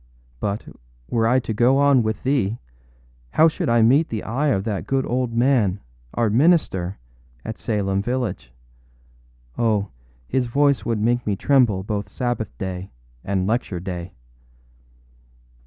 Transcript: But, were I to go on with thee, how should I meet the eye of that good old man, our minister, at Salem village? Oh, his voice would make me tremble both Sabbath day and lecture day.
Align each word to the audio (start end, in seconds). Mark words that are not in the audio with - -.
But, 0.39 0.65
were 1.11 1.27
I 1.27 1.37
to 1.41 1.53
go 1.53 1.77
on 1.77 2.01
with 2.01 2.23
thee, 2.23 2.57
how 3.33 3.47
should 3.47 3.69
I 3.69 3.83
meet 3.83 4.09
the 4.09 4.23
eye 4.23 4.47
of 4.47 4.63
that 4.63 4.87
good 4.87 5.05
old 5.05 5.35
man, 5.35 5.79
our 6.15 6.27
minister, 6.27 6.97
at 7.45 7.59
Salem 7.59 8.01
village? 8.01 8.51
Oh, 9.59 9.89
his 10.27 10.47
voice 10.47 10.85
would 10.85 10.99
make 10.99 11.27
me 11.27 11.35
tremble 11.35 11.83
both 11.83 12.09
Sabbath 12.09 12.57
day 12.57 12.89
and 13.23 13.45
lecture 13.45 13.79
day. 13.79 14.15